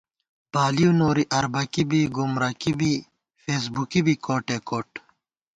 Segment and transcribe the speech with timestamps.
[0.51, 2.93] بالِؤ نوری اربَکی بی گُمرَکی بی
[3.41, 4.89] فېسبُکی بی کوٹے کوٹ